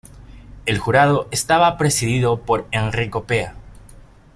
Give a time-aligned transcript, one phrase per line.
[0.65, 3.53] El jurado estaba presidido por Enrico Pea.